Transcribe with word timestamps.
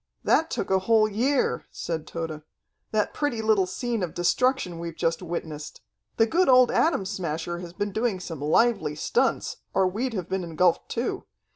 "That 0.23 0.49
took 0.49 0.71
a 0.71 0.79
whole 0.79 1.07
year," 1.07 1.67
said 1.69 2.07
Tode. 2.07 2.41
"That 2.89 3.13
pretty 3.13 3.39
little 3.43 3.67
scene 3.67 4.01
of 4.01 4.15
destruction 4.15 4.79
we've 4.79 4.95
just 4.95 5.21
witnessed. 5.21 5.81
The 6.17 6.25
good 6.25 6.49
old 6.49 6.71
Atom 6.71 7.05
Smasher 7.05 7.59
has 7.59 7.71
been 7.73 7.91
doing 7.91 8.19
some 8.19 8.41
lively 8.41 8.95
stunts, 8.95 9.57
or 9.75 9.87
we'd 9.87 10.15
have 10.15 10.27
been 10.27 10.43
engulfed 10.43 10.89
too. 10.89 11.25